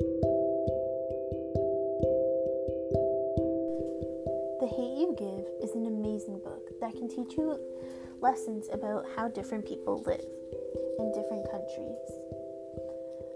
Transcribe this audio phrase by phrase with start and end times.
[0.00, 0.06] The
[4.66, 7.60] Hate You Give is an amazing book that can teach you
[8.20, 10.26] lessons about how different people live
[10.98, 11.96] in different countries.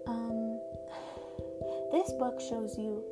[0.08, 0.60] Um,
[1.92, 3.04] this book shows you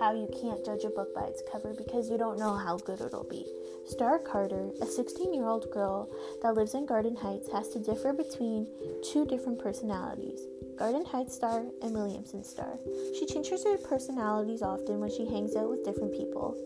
[0.00, 3.00] how you can't judge a book by its cover because you don't know how good
[3.02, 3.46] it'll be.
[3.86, 6.08] Starr Carter, a 16 year old girl
[6.42, 8.66] that lives in Garden Heights, has to differ between
[9.04, 10.40] two different personalities
[10.78, 12.78] Garden Heights Starr and Williamson Starr.
[13.18, 16.56] She changes her personalities often when she hangs out with different people.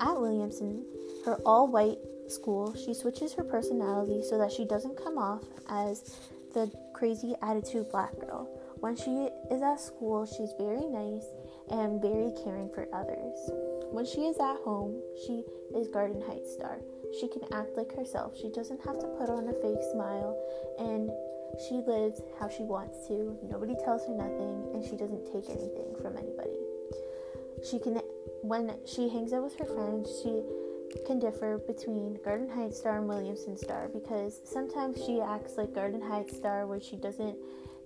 [0.00, 0.86] At Williamson,
[1.26, 6.16] her all white school, she switches her personality so that she doesn't come off as
[6.54, 8.48] the crazy attitude black girl.
[8.82, 11.22] When she is at school, she's very nice
[11.70, 13.38] and very caring for others.
[13.94, 15.44] When she is at home, she
[15.78, 16.80] is Garden Heights Starr.
[17.20, 18.36] She can act like herself.
[18.36, 20.34] She doesn't have to put on a fake smile
[20.80, 21.12] and
[21.62, 23.38] she lives how she wants to.
[23.48, 26.58] Nobody tells her nothing and she doesn't take anything from anybody.
[27.62, 28.02] She can
[28.42, 30.42] when she hangs out with her friends, she
[31.06, 36.02] can differ between Garden Heights Starr and Williamson Starr because sometimes she acts like Garden
[36.02, 37.38] Heights Starr where she doesn't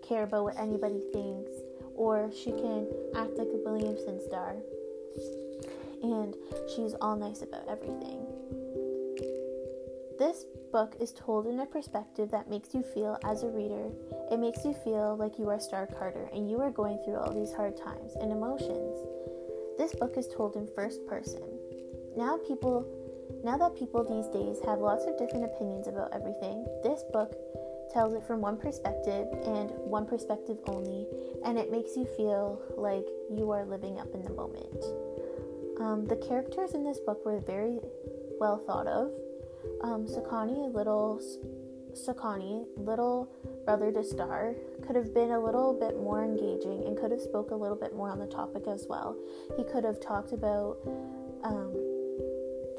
[0.07, 1.53] care about what anybody thinks
[1.95, 4.57] or she can act like a Williamson Starr
[6.03, 6.35] and
[6.75, 8.25] she's all nice about everything.
[10.19, 13.91] This book is told in a perspective that makes you feel, as a reader,
[14.31, 17.33] it makes you feel like you are Starr Carter and you are going through all
[17.33, 18.97] these hard times and emotions.
[19.79, 21.43] This book is told in first person.
[22.17, 22.87] Now people
[23.45, 27.35] now that people these days have lots of different opinions about everything, this book
[27.97, 31.07] tells it from one perspective and one perspective only,
[31.47, 34.85] and it makes you feel like you are living up in the moment.
[35.81, 37.79] Um, the characters in this book were very
[38.39, 39.13] well thought of.
[39.81, 41.23] Um, Sekani, little
[41.95, 43.33] Sekani, little
[43.65, 44.55] brother to Starr,
[44.87, 47.97] could have been a little bit more engaging and could have spoke a little bit
[47.97, 49.17] more on the topic as well.
[49.57, 50.77] He could have talked about
[51.45, 51.73] um,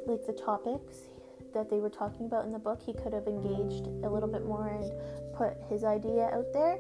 [0.06, 1.10] like the topics
[1.54, 2.82] that they were talking about in the book.
[2.86, 4.92] He could have engaged a little bit more and
[5.36, 6.80] put his idea out there.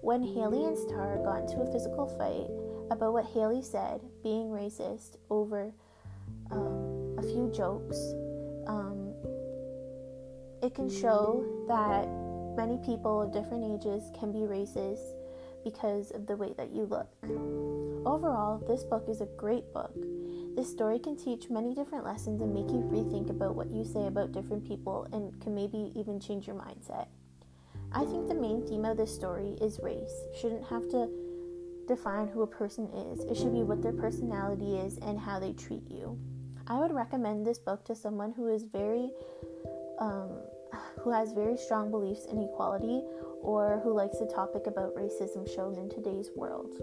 [0.00, 2.50] When Hailey and Starr got into a physical fight
[2.90, 5.72] about what Hailey said, being racist over
[6.50, 7.98] um, a few jokes,
[8.66, 9.14] um,
[10.62, 12.08] it can show that
[12.56, 15.14] many people of different ages can be racist
[15.64, 17.08] because of the way that you look.
[18.04, 19.94] Overall, this book is a great book.
[20.54, 24.06] This story can teach many different lessons and make you rethink about what you say
[24.06, 27.06] about different people and can maybe even change your mindset.
[27.92, 30.12] I think the main theme of this story is race.
[30.40, 31.08] Shouldn't have to
[31.88, 33.20] define who a person is.
[33.24, 36.18] It should be what their personality is and how they treat you.
[36.66, 39.10] I would recommend this book to someone who is very
[39.98, 40.30] um,
[41.00, 43.02] who has very strong beliefs in equality
[43.42, 46.74] or who likes the topic about racism shown in today's world.